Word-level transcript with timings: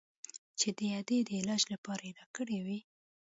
چې 0.59 0.67
د 0.77 0.79
ادې 0.99 1.19
د 1.27 1.29
علاج 1.39 1.63
لپاره 1.73 2.01
يې 2.07 2.11
راکړى 2.19 2.57
و. 2.65 2.67